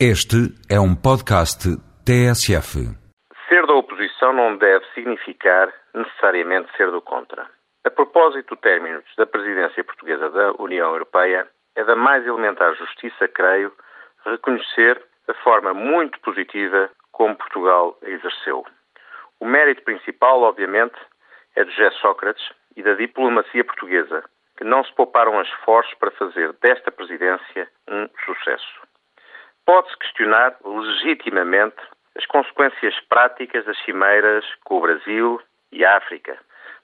[0.00, 1.70] Este é um podcast
[2.04, 2.82] TSF.
[3.48, 7.46] Ser da oposição não deve significar necessariamente ser do contra.
[7.84, 11.46] A propósito do término da presidência portuguesa da União Europeia,
[11.76, 13.72] é da mais elementar justiça, creio,
[14.26, 18.64] reconhecer a forma muito positiva como Portugal a exerceu.
[19.38, 20.96] O mérito principal, obviamente,
[21.54, 22.44] é de José Sócrates
[22.76, 24.24] e da diplomacia portuguesa,
[24.58, 28.82] que não se pouparam esforços para fazer desta presidência um sucesso.
[29.66, 31.76] Pode-se questionar legitimamente
[32.16, 35.40] as consequências práticas das cimeiras com o Brasil
[35.72, 36.38] e a África,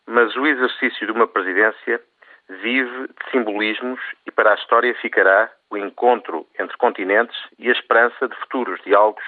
[0.06, 2.01] mas o exercício de uma presidência
[2.48, 8.28] vive de simbolismos e para a história ficará o encontro entre continentes e a esperança
[8.28, 9.24] de futuros diálogos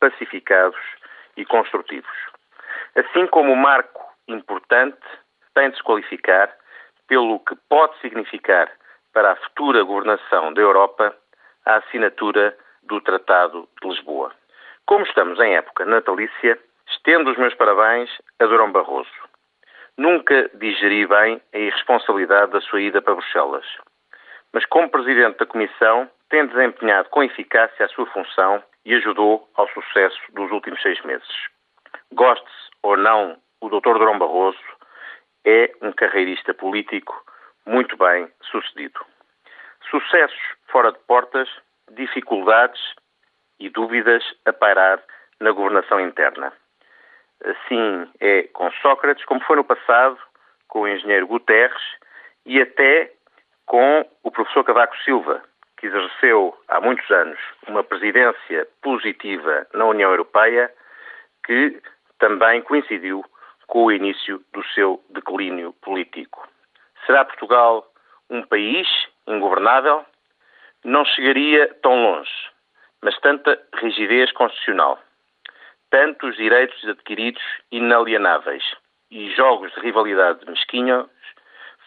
[0.00, 0.78] pacificados
[1.36, 2.16] e construtivos.
[2.94, 4.98] Assim como o marco importante
[5.54, 6.54] tem de se qualificar
[7.06, 8.70] pelo que pode significar
[9.12, 11.16] para a futura governação da Europa
[11.64, 14.32] a assinatura do Tratado de Lisboa.
[14.86, 19.10] Como estamos em época natalícia, estendo os meus parabéns a Durão Barroso.
[19.96, 23.66] Nunca digeri bem a irresponsabilidade da sua ida para Bruxelas,
[24.52, 29.68] mas como Presidente da Comissão tem desempenhado com eficácia a sua função e ajudou ao
[29.70, 31.28] sucesso dos últimos seis meses.
[32.12, 33.98] Goste-se ou não o Dr.
[33.98, 34.58] Durão Barroso,
[35.44, 37.14] é um carreirista político
[37.66, 39.00] muito bem sucedido.
[39.90, 41.48] Sucessos fora de portas,
[41.90, 42.80] dificuldades
[43.58, 45.02] e dúvidas a pairar
[45.40, 46.52] na governação interna.
[47.44, 50.18] Assim é com Sócrates, como foi no passado
[50.66, 51.82] com o engenheiro Guterres
[52.44, 53.12] e até
[53.66, 55.42] com o professor Cavaco Silva,
[55.78, 60.72] que exerceu há muitos anos uma presidência positiva na União Europeia,
[61.44, 61.80] que
[62.18, 63.24] também coincidiu
[63.66, 66.48] com o início do seu declínio político.
[67.06, 67.86] Será Portugal
[68.28, 68.88] um país
[69.26, 70.04] ingovernável?
[70.84, 72.30] Não chegaria tão longe,
[73.02, 74.98] mas tanta rigidez constitucional,
[75.90, 78.62] tantos direitos adquiridos inalienáveis
[79.10, 81.08] e jogos de rivalidade mesquinhos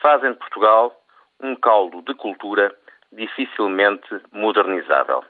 [0.01, 0.93] fazem de Portugal
[1.39, 2.75] um caldo de cultura
[3.13, 5.23] dificilmente modernizável.